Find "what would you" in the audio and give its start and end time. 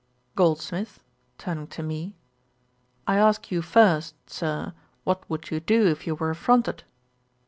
5.03-5.59